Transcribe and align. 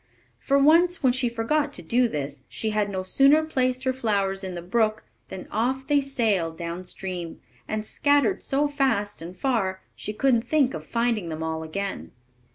For 0.39 0.57
once, 0.57 1.03
when 1.03 1.13
she 1.13 1.29
forgot 1.29 1.71
to 1.73 1.83
do 1.83 2.07
this, 2.07 2.45
she 2.49 2.71
had 2.71 2.89
no 2.89 3.03
sooner 3.03 3.43
placed 3.43 3.83
her 3.83 3.93
flowers 3.93 4.43
in 4.43 4.55
the 4.55 4.61
brook 4.63 5.03
than 5.29 5.47
off 5.51 5.85
they 5.85 6.01
sailed 6.01 6.57
down 6.57 6.83
stream, 6.85 7.39
and 7.67 7.85
scattered 7.85 8.41
so 8.41 8.67
fast 8.67 9.21
and 9.21 9.37
far 9.37 9.83
she 9.95 10.11
couldn't 10.11 10.47
think 10.47 10.73
of 10.73 10.87
finding 10.87 11.29
them 11.29 11.43
all 11.43 11.61
again. 11.61 12.13